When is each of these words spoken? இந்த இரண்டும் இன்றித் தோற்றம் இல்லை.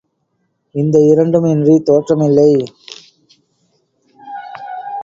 இந்த 0.75 0.97
இரண்டும் 0.99 1.45
இன்றித் 1.45 1.85
தோற்றம் 1.85 2.21
இல்லை. 2.21 2.51